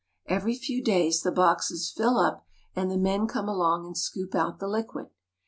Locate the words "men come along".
2.97-3.85